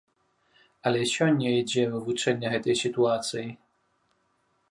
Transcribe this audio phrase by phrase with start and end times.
[0.89, 3.47] Але сёння ідзе вывучэнне гэтай сітуацыі.